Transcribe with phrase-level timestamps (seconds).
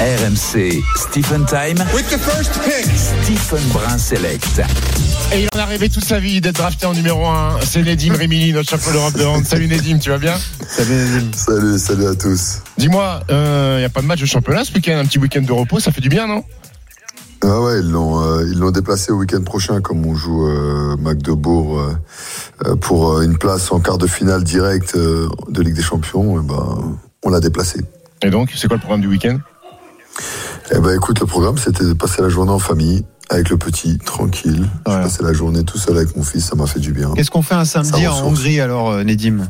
[0.00, 1.76] RMC Stephen Time.
[1.94, 2.86] With the first pick.
[2.96, 4.62] Stephen Brun Select.
[5.30, 7.58] Et il en a rêvé toute sa vie d'être drafté en numéro 1.
[7.66, 9.44] C'est Nedim Rémili, notre champion d'Europe de hand.
[9.44, 10.32] Salut Nedim, tu vas bien?
[10.66, 11.30] Salut Nedim.
[11.34, 12.62] Salut, salut à tous.
[12.78, 15.42] Dis-moi, il euh, n'y a pas de match de championnat ce week-end, un petit week-end
[15.42, 16.44] de repos, ça fait du bien, non?
[17.42, 20.96] Ah ouais, ils l'ont euh, ils l'ont déplacé au week-end prochain comme on joue euh,
[20.98, 21.94] Magdebourg euh,
[22.64, 26.40] euh, pour une place en quart de finale direct de Ligue des Champions.
[26.40, 27.82] Et ben, on l'a déplacé.
[28.22, 29.38] Et donc, c'est quoi le programme du week-end?
[30.72, 33.98] Eh ben, écoute, le programme c'était de passer la journée en famille avec le petit,
[33.98, 34.68] tranquille.
[34.86, 34.94] Ouais.
[34.94, 37.12] J'ai passé la journée tout seul avec mon fils, ça m'a fait du bien.
[37.14, 39.48] Qu'est-ce qu'on fait un samedi en Hongrie alors, Nedim?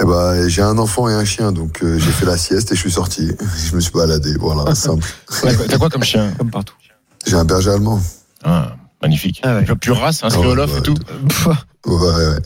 [0.00, 2.74] Eh ben, j'ai un enfant et un chien, donc euh, j'ai fait la sieste et
[2.74, 3.30] je suis sorti.
[3.70, 5.06] Je me suis baladé, voilà, simple.
[5.68, 6.32] T'as quoi comme chien?
[6.38, 6.74] Comme partout.
[7.26, 8.00] J'ai un berger allemand.
[8.42, 9.40] Ah, magnifique.
[9.44, 9.64] Ah ouais.
[9.80, 10.94] Pure race, inscrit au lof et tout.
[11.86, 12.36] Ouais, ouais.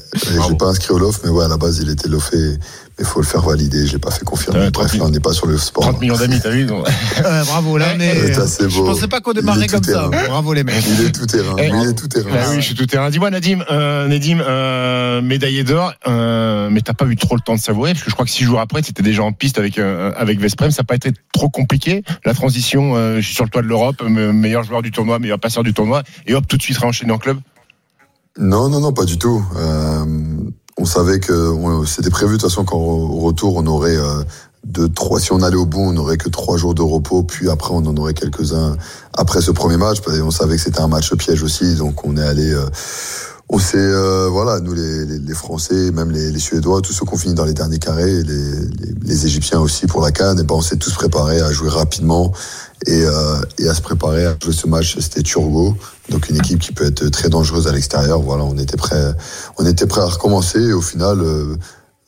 [0.49, 2.59] J'ai pas inscrit au lof, mais ouais, à la base, il était lofé
[2.99, 3.87] il faut le faire valider.
[3.87, 4.71] J'ai pas fait confirmer.
[4.71, 5.83] Bref, là, on n'est pas sur le sport.
[5.85, 6.87] 30 millions d'amis, t'as vu donc...
[7.47, 10.11] Bravo, là, mais ouais, je pensais pas qu'on démarrait comme terrain.
[10.11, 10.29] ça.
[10.29, 10.83] Bravo les mecs.
[10.87, 11.57] Il est tout terrain.
[11.59, 12.31] Eh, il est tout terrain.
[12.31, 13.11] Bah oui, je suis tout terrain.
[13.11, 17.55] Dis-moi, Nadim, euh, Nadim, euh, médaillé d'or, euh, mais t'as pas eu trop le temps
[17.55, 19.79] de savourer parce que je crois que six jours après, t'étais déjà en piste avec
[19.79, 20.71] euh, avec Vesprem.
[20.71, 22.97] Ça n'a pas été trop compliqué la transition.
[22.97, 25.75] Euh, je suis sur le toit de l'Europe, meilleur joueur du tournoi, meilleur passeur du
[25.75, 27.39] tournoi, et hop, tout de suite réenchaîné en club.
[28.39, 29.43] Non, non, non, pas du tout.
[29.57, 30.05] Euh,
[30.79, 31.55] on savait que
[31.87, 35.21] c'était prévu de toute façon qu'au retour on aurait euh, trois.
[35.21, 37.23] Si on allait au bout, on n'aurait que trois jours de repos.
[37.23, 38.77] Puis après, on en aurait quelques-uns
[39.15, 39.99] après ce premier match.
[40.07, 42.53] on savait que c'était un match piège aussi, donc on est allé.
[42.53, 42.67] Euh,
[43.49, 47.07] on sait, euh, voilà, nous les, les, les, Français, même les, les Suédois, tous ceux
[47.07, 48.51] qui ont fini dans les derniers carrés, les,
[49.05, 52.33] les Égyptiens aussi pour la Cannes, et ben on s'est tous préparés à jouer rapidement
[52.87, 54.97] et, euh, et, à se préparer à jouer ce match.
[54.99, 55.77] C'était Turgo,
[56.11, 58.21] donc une équipe qui peut être très dangereuse à l'extérieur.
[58.21, 59.15] Voilà, on était prêt,
[59.59, 60.61] on était prêt à recommencer.
[60.61, 61.57] Et au final, euh,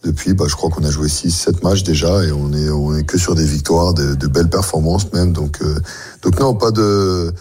[0.04, 3.04] depuis, bah, je crois qu'on a joué 6-7 matchs déjà et on est, on est
[3.04, 5.32] que sur des victoires, de, de belles performances même.
[5.32, 5.80] Donc, euh,
[6.22, 7.32] donc non, pas de,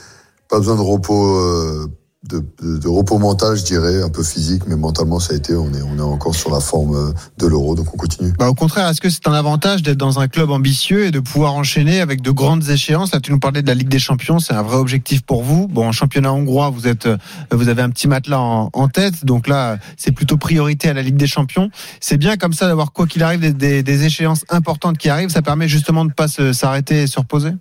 [0.49, 1.87] pas besoin de repos euh,
[2.27, 5.73] de, de, repos mental, je dirais, un peu physique, mais mentalement, ça a été, on
[5.73, 8.33] est, on est encore sur la forme euh, de l'euro, donc on continue.
[8.37, 11.19] Bah, au contraire, est-ce que c'est un avantage d'être dans un club ambitieux et de
[11.19, 13.13] pouvoir enchaîner avec de grandes échéances?
[13.13, 15.67] Là, tu nous parlais de la Ligue des Champions, c'est un vrai objectif pour vous.
[15.67, 17.17] Bon, en championnat hongrois, vous êtes, euh,
[17.51, 21.01] vous avez un petit matelas en, en tête, donc là, c'est plutôt priorité à la
[21.01, 21.69] Ligue des Champions.
[21.99, 25.29] C'est bien comme ça d'avoir, quoi qu'il arrive, des, des, des, échéances importantes qui arrivent.
[25.29, 27.51] Ça permet justement de pas s'arrêter et se reposer?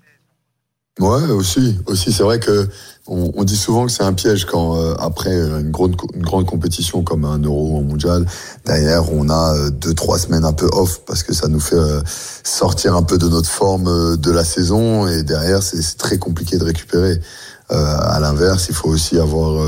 [0.99, 2.71] Ouais, aussi, aussi, c'est vrai que
[3.07, 6.47] on, on, dit souvent que c'est un piège quand euh, après une grande une grande
[6.47, 8.25] compétition comme un Euro ou un Mondial,
[8.65, 11.77] derrière on a euh, deux trois semaines un peu off parce que ça nous fait
[11.77, 12.01] euh,
[12.45, 16.57] sortir un peu de notre forme euh, de la saison et derrière c'est très compliqué
[16.57, 17.21] de récupérer.
[17.69, 19.61] à l'inverse, il faut aussi avoir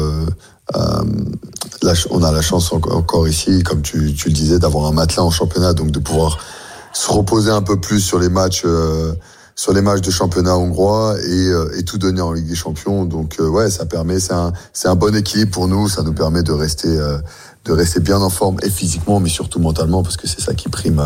[2.11, 5.31] on a la chance encore ici, comme tu, tu le disais, d'avoir un matelas en
[5.31, 6.39] championnat, donc de pouvoir
[6.95, 8.65] se reposer un peu plus sur les matchs
[9.59, 13.05] sur les matchs de championnat hongrois et, euh, et tout donner en Ligue des Champions.
[13.05, 14.53] Donc euh, ouais, ça permet, c'est un,
[14.85, 15.89] un bon équilibre pour nous.
[15.89, 17.19] Ça nous permet de rester, euh,
[17.65, 20.69] de rester bien en forme et physiquement, mais surtout mentalement, parce que c'est ça qui
[20.69, 21.03] prime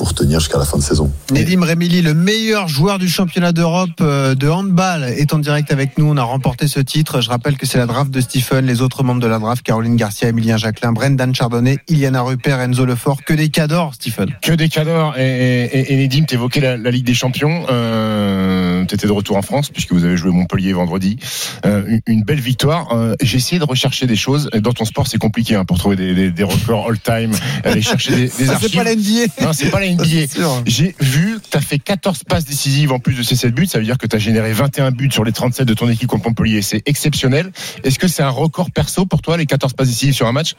[0.00, 1.12] pour tenir jusqu'à la fin de saison.
[1.30, 6.06] Nedim Remili, le meilleur joueur du championnat d'Europe de handball, est en direct avec nous.
[6.06, 7.20] On a remporté ce titre.
[7.20, 9.96] Je rappelle que c'est la draft de Stephen, les autres membres de la draft, Caroline
[9.96, 13.18] Garcia, Emilien Jacquelin, Brendan Chardonnay, Iliana Rupert, Enzo Lefort.
[13.26, 14.30] Que des cadors, Stephen.
[14.40, 15.18] Que des cadors.
[15.18, 17.66] Et, et, et Nedim, t'évoquais la, la Ligue des Champions.
[17.68, 18.49] Euh,
[18.86, 21.18] T'étais de retour en France puisque vous avez joué Montpellier vendredi.
[21.66, 22.92] Euh, une, belle victoire.
[22.92, 24.50] Euh, J'ai essayé de rechercher des choses.
[24.54, 27.32] Dans ton sport, c'est compliqué hein, pour trouver des, des, des records all-time,
[27.64, 28.70] aller chercher des, des archives.
[28.70, 29.44] C'est pas l'NBA.
[29.44, 30.62] Non, c'est pas la NBA.
[30.66, 33.66] J'ai vu que tu as fait 14 passes décisives en plus de ces 7 buts.
[33.66, 36.08] Ça veut dire que tu as généré 21 buts sur les 37 de ton équipe
[36.08, 36.62] contre Montpellier.
[36.62, 37.52] C'est exceptionnel.
[37.84, 40.54] Est-ce que c'est un record perso pour toi, les 14 passes décisives sur un match?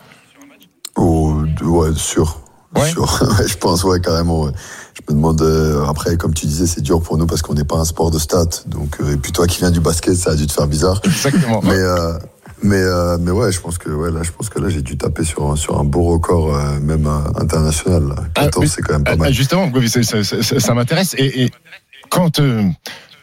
[0.96, 2.42] Oh, ouais, sûr.
[2.80, 2.90] Ouais.
[3.48, 4.44] Je pense, ouais, carrément.
[4.44, 4.52] Ouais.
[4.96, 7.66] Je me demande, euh, après, comme tu disais, c'est dur pour nous parce qu'on n'est
[7.66, 8.64] pas un sport de stats.
[8.68, 11.02] Donc, euh, et puis toi qui viens du basket, ça a dû te faire bizarre.
[11.04, 11.62] Exactement.
[11.64, 12.14] Mais, euh,
[12.64, 12.84] mais,
[13.20, 15.52] mais ouais, je pense que ouais, là, je pense que là, j'ai dû taper sur
[15.52, 18.08] un, sur un beau record, même international.
[18.10, 18.16] Là.
[18.36, 19.34] 14, ah, c'est quand même pas mal.
[19.34, 21.16] Justement, ça, ça, ça, ça m'intéresse.
[21.18, 21.52] Et, et,
[22.10, 22.40] quand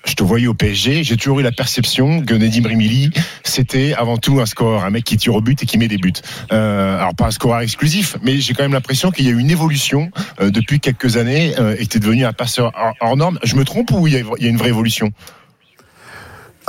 [0.08, 3.10] je te voyais au PSG, j'ai toujours eu la perception que Nedim Rimili,
[3.44, 5.99] c'était avant tout un scoreur, un mec qui tire au but et qui met des
[5.99, 6.12] buts.
[6.50, 9.38] Euh, alors pas un scoreur exclusif, mais j'ai quand même l'impression qu'il y a eu
[9.38, 10.10] une évolution
[10.40, 13.38] euh, depuis quelques années euh, et tu es devenu un passeur hors, norme.
[13.43, 15.12] Je me trompe ou il y a, une vraie évolution?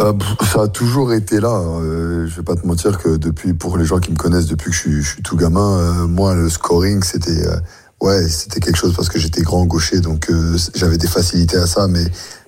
[0.01, 1.61] Euh, ça a toujours été là.
[1.61, 4.71] Euh, je vais pas te mentir que depuis, pour les gens qui me connaissent depuis
[4.71, 7.45] que je suis, tout gamin, moi le scoring c'était,
[8.01, 10.29] ouais, c'était quelque chose parce que j'étais grand gaucher, donc
[10.75, 12.03] j'avais des facilités à ça, mais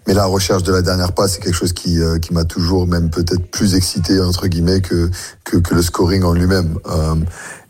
[0.07, 2.87] mais la recherche de la dernière passe, c'est quelque chose qui, euh, qui m'a toujours
[2.87, 5.09] même peut-être plus excité entre guillemets que
[5.43, 6.77] que, que le scoring en lui-même.
[6.89, 7.15] Euh,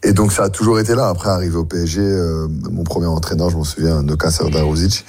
[0.04, 1.10] et donc ça a toujours été là.
[1.10, 5.06] Après, arrivé au PSG, euh, mon premier entraîneur, je m'en souviens, Noka Serdarovic,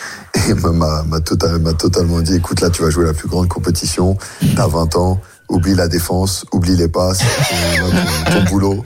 [0.49, 4.19] et m'a total, totalement dit, écoute, là, tu vas jouer la plus grande compétition,
[4.55, 7.21] t'as 20 ans, oublie la défense, oublie les passes,
[8.29, 8.83] ton, ton boulot.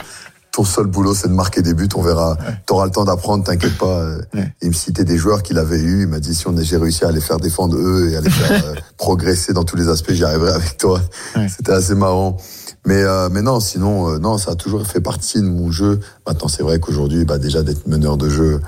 [0.57, 1.87] Ton seul boulot, c'est de marquer des buts.
[1.97, 2.39] On verra.
[2.65, 3.45] T'auras le temps d'apprendre.
[3.45, 4.07] T'inquiète pas.
[4.33, 4.55] Ouais.
[4.63, 6.05] Il me citait des joueurs qu'il avait eu.
[6.05, 8.31] Il m'a dit si on j'ai réussi à les faire défendre eux et à les
[8.31, 11.03] faire euh, progresser dans tous les aspects, j'y arriverai avec toi.
[11.37, 11.47] Ouais.
[11.55, 12.39] C'était assez marrant.
[12.87, 16.01] Mais euh, mais non, sinon euh, non, ça a toujours fait partie de mon jeu.
[16.27, 18.63] Maintenant, c'est vrai qu'aujourd'hui, bah déjà d'être meneur de jeu,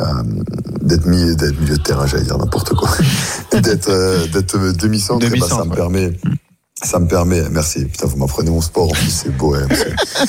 [0.00, 0.04] euh,
[0.80, 2.88] d'être mi d'être milieu de terrain, j'allais dire n'importe quoi,
[3.52, 5.76] d'être euh, d'être demi-centre, eh ben, ça me ouais.
[5.76, 6.18] permet.
[6.84, 7.86] Ça me permet, merci.
[7.86, 9.54] Putain, vous m'apprenez mon sport, en plus, c'est beau.
[9.54, 9.66] hein,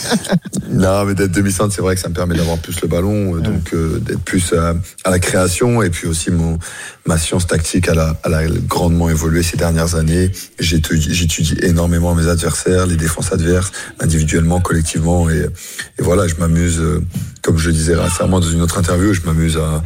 [0.69, 3.41] non, mais d'être demi-centre, c'est vrai que ça me permet d'avoir plus le ballon, euh,
[3.41, 4.73] donc euh, d'être plus à,
[5.03, 6.57] à la création, et puis aussi mon
[7.05, 10.31] ma science tactique, elle a, elle a grandement évolué ces dernières années.
[10.57, 15.41] J'étudie j'étudie énormément mes adversaires, les défenses adverses, individuellement, collectivement, et,
[15.99, 17.03] et voilà, je m'amuse, euh,
[17.41, 19.83] comme je le disais récemment dans une autre interview, je m'amuse à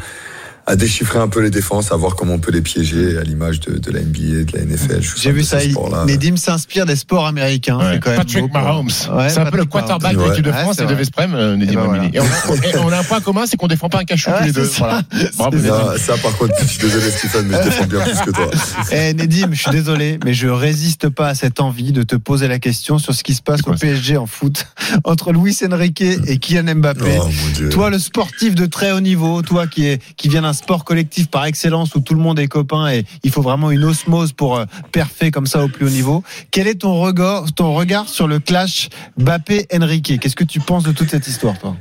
[0.69, 3.59] à déchiffrer un peu les défenses, à voir comment on peut les piéger, à l'image
[3.61, 5.01] de, de la NBA, de la NFL.
[5.17, 5.57] J'ai vu ça.
[6.05, 7.79] Nedim s'inspire des sports américains.
[7.79, 7.93] Ouais.
[7.93, 8.61] C'est quand même Patrick beau, quoi.
[8.61, 8.89] Mahomes.
[9.11, 10.93] Ouais, c'est un peu le quarterback de l'équipe de Ouais, France c'est et de.
[10.93, 12.09] Vesprem, euh, Nedim Et ben.
[12.13, 14.29] Et, on a, et on a un point commun, c'est qu'on défend pas un cachou
[14.29, 14.63] tous Ouais, les deux.
[14.65, 15.01] c'est ça.
[15.09, 15.29] Voilà.
[15.37, 15.97] Bravo, C'est Nedim.
[15.97, 18.49] Ça, ça, par contre, je suis désolé Stéphane, mais je défends bien plus que toi.
[18.91, 22.47] Eh Nedim, je suis désolé, mais je résiste pas à cette envie de te poser
[22.47, 24.67] la question sur ce qui se passe au PSG en foot
[25.03, 27.17] entre Luis Enrique et Kylian Mbappé.
[27.19, 27.67] Oh.
[27.71, 31.27] Toi, le sportif de très haut niveau, toi qui est qui vient d'un sport collectif
[31.27, 34.57] par excellence où tout le monde est copain et il faut vraiment une osmose pour
[34.57, 36.23] euh, perfer comme ça au plus haut niveau.
[36.51, 40.19] Quel est ton regard, ton regard sur le clash Mbappé-Enrique?
[40.19, 41.75] Qu'est-ce que tu penses de toute cette histoire, toi?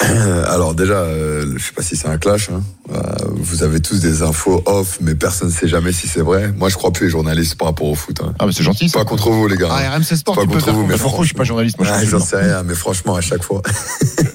[0.00, 2.50] Alors déjà, euh, je sais pas si c'est un clash.
[2.50, 2.62] hein.
[2.92, 6.52] Euh, vous avez tous des infos off, mais personne ne sait jamais si c'est vrai.
[6.56, 8.18] Moi, je crois plus les journalistes par rapport au foot.
[8.22, 8.34] Hein.
[8.38, 8.88] Ah, mais c'est gentil.
[8.88, 8.98] ça.
[8.98, 9.68] Pas contre vous, les gars.
[9.72, 9.78] hein.
[9.92, 11.78] Ah, RMC Sport, Pas tu peux contre faire vous, mais pourquoi je suis pas journaliste
[11.78, 13.62] Moi, Ah, j'en sais rien, mais franchement, à chaque fois.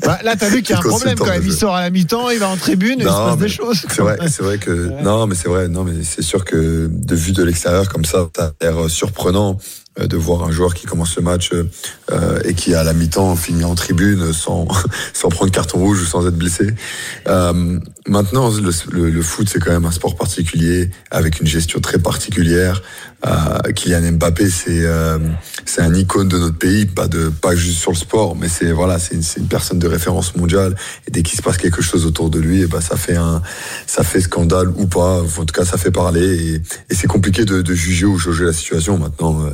[0.04, 1.44] Bah, là, t'as vu qu'il y a un problème quand même.
[1.46, 3.86] Il sort à la mi-temps, il va en tribune, et il se passe des choses.
[3.90, 7.16] C'est vrai, c'est vrai que non, mais c'est vrai, non, mais c'est sûr que de
[7.16, 9.64] vue de l'extérieur comme ça, ça a l'air euh, surprenant euh,
[10.00, 11.70] de voir un joueur qui commence le match euh,
[12.12, 14.68] euh, et qui à la mi-temps finit en tribune sans
[15.14, 16.68] sans prendre carton rouge ou sans être blessé.
[17.28, 21.80] Euh, maintenant, le, le, le foot c'est quand même un sport particulier avec une gestion
[21.80, 22.82] très particulière.
[23.26, 25.18] Euh, Kylian Mbappé, c'est euh,
[25.66, 28.72] c'est un icône de notre pays, pas de pas juste sur le sport, mais c'est
[28.72, 30.76] voilà, c'est une, une personne de référence mondiale.
[31.08, 33.42] Et dès qu'il se passe quelque chose autour de lui, et ben ça fait un
[33.88, 35.22] ça fait scandale ou pas.
[35.22, 38.54] En tout cas, ça fait parler et, c'est compliqué de, de juger ou jauger la
[38.54, 38.98] situation.
[39.00, 39.54] Maintenant, euh, euh,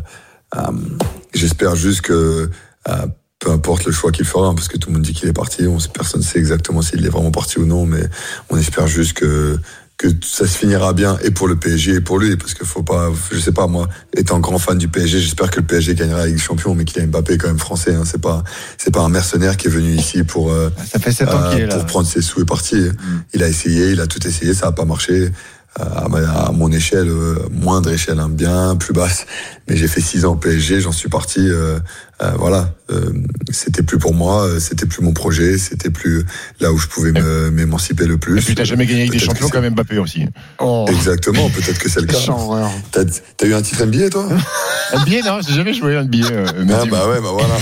[1.34, 2.50] j'espère juste que
[2.90, 3.08] euh,
[3.40, 5.34] peu importe le choix qu'il fera, hein, parce que tout le monde dit qu'il est
[5.34, 8.04] parti, on, personne ne sait exactement s'il est vraiment parti ou non, mais
[8.50, 9.60] on espère juste que
[9.96, 12.82] que ça se finira bien et pour le PSG et pour lui parce qu'il faut
[12.82, 16.18] pas je sais pas moi étant grand fan du PSG j'espère que le PSG gagnera
[16.18, 18.44] la Ligue des Champions mais qu'il a Mbappé quand même français hein, c'est pas
[18.80, 21.60] c'est pas un mercenaire qui est venu ici pour euh, Ça fait 7 ans qu'il
[21.60, 21.76] euh, est là.
[21.76, 22.92] pour prendre ses sous et partir.
[23.36, 25.32] Il a essayé, il a tout essayé, ça n'a pas marché.
[25.80, 25.84] Euh,
[26.28, 29.26] à, mon échelle, euh, moindre échelle, hein, bien plus basse.
[29.70, 31.40] Mais j'ai fait six ans au PSG, j'en suis parti.
[31.40, 31.80] euh,
[32.22, 33.12] euh, voilà, euh,
[33.50, 36.24] c'était plus pour moi, c'était plus mon projet, c'était plus
[36.62, 37.12] là où je pouvais
[37.52, 38.38] m'émanciper le plus.
[38.40, 40.26] Et puis, t'as jamais gagné avec des champions que comme Mbappé aussi.
[40.60, 42.18] Oh, Exactement, peut-être que c'est le cas.
[42.30, 42.70] horreur.
[42.92, 44.28] T'as as eu un titre NBA, toi?
[44.94, 46.18] NBA, non, j'ai jamais joué à NBA.
[46.32, 47.56] euh, Ah bah ouais, bah voilà.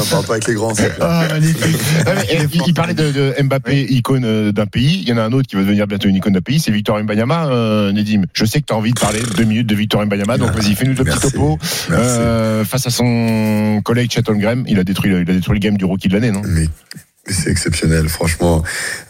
[0.00, 0.72] On parle pas avec les grands.
[1.00, 1.76] Ah, magnifique.
[2.54, 5.00] Il, il parlait de, de Mbappé, icône d'un pays.
[5.02, 6.70] Il y en a un autre qui va devenir bientôt une icône d'un pays, c'est
[6.70, 8.22] Victor Mbanyama, euh, Nedim.
[8.32, 10.58] Je sais que tu as envie de parler deux minutes de Victor Mbanyama, donc Ah,
[10.60, 11.20] vas-y, fais-nous le petit merci.
[11.90, 15.60] Euh, face à son collègue Chet Holmgren, il a détruit, le- il a détruit le
[15.60, 16.42] game du rookie de l'année, non?
[16.44, 16.68] Mais,
[17.26, 18.62] mais c'est exceptionnel, franchement.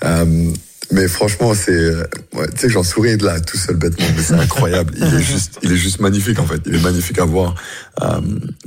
[0.04, 0.50] Euh,
[0.90, 1.94] mais franchement, c'est,
[2.34, 4.94] ouais, tu sais j'en souris de là tout seul bêtement, mais c'est incroyable.
[4.96, 6.60] Il est juste, il est juste magnifique en fait.
[6.66, 7.54] Il est magnifique à voir.
[8.02, 8.20] Euh,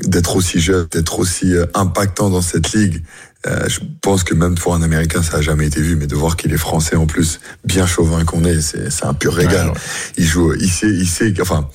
[0.06, 3.01] d'être aussi jeune, d'être aussi impactant dans cette ligue.
[3.48, 6.13] Euh, je pense que même pour un Américain, ça a jamais été vu, mais de
[6.16, 9.66] voir qu'il est français en plus, bien chauvin qu'on est, c'est, c'est un pur régal.
[9.70, 9.80] Ouais, ouais.
[10.18, 11.68] Il joue, il sait, il sait, enfin.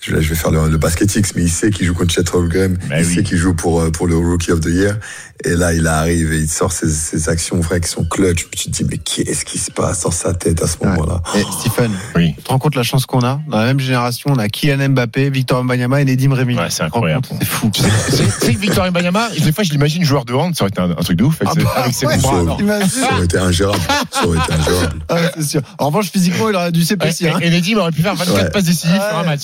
[0.00, 2.12] Je vais je vais faire le, le basket X, mais il sait qu'il joue contre
[2.12, 2.78] Chet Holmgren.
[2.88, 3.14] Bah il oui.
[3.14, 4.98] sait qu'il joue pour euh, pour le Rookie of the Year.
[5.44, 8.48] Et là, il arrive et il sort ses, ses actions, frère, qui sont clutch.
[8.50, 10.86] Tu te dis, mais qu'est-ce qui se passe dans sa tête à ce Ouais.
[10.88, 12.34] moment-là Et Stephen, Oui.
[12.38, 14.88] tu te rends compte la chance qu'on a Dans la même génération, on a Kylian
[14.90, 16.56] Mbappé, Victor Mbanyama et Nedim Rémy.
[16.56, 17.26] Ouais, c'est incroyable.
[17.38, 17.70] C'est fou.
[17.74, 20.94] C'est Victor Mbanyama, des fois je l'imagine joueur de hand, ça aurait été un, un
[21.02, 22.46] truc de ouf avec, Ah ses, bah avec ses ouais, bras.
[22.88, 23.78] ça- aurait été ingérable.
[24.10, 24.98] Ça aurait été ingérable.
[25.10, 25.60] Ah, c'est sûr.
[25.78, 27.36] En revanche, physiquement, il aurait dû Ouais, s'épaissir.
[27.36, 27.40] hein.
[27.42, 28.50] Et, Nedim aurait pu faire 24 Ouais.
[28.50, 29.42] passes décisives sur un match.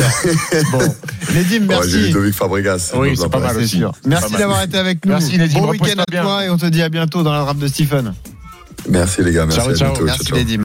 [0.00, 0.10] Hein.
[0.52, 0.70] sûr.
[0.72, 0.78] Bon,
[1.34, 1.96] Nedim, Ouais, merci.
[1.98, 2.92] Ludovic Fabregas.
[2.96, 3.78] Oui, c'est pas mal aussi.
[3.78, 3.92] sûr.
[3.92, 5.12] Pas Merci d'avoir été avec nous.
[5.12, 6.22] Merci, Nedim, Bon week-end à bien.
[6.22, 8.14] toi et on te dit à bientôt dans la rap de Stephen.
[8.88, 9.46] Merci les gars.
[9.46, 9.88] Merci Ciao, à ciao.
[9.90, 10.04] bientôt.
[10.04, 10.38] Merci ciao.
[10.38, 10.62] Nedim.